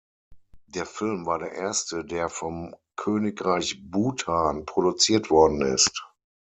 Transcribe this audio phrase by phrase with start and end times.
[0.65, 6.07] Der Film war der erste, der vom Königreich Bhutan produziert worden ist.